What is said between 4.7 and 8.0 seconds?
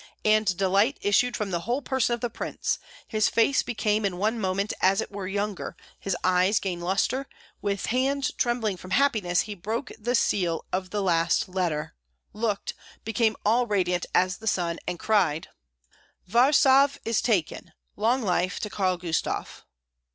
as it were younger, his eyes gained lustre; with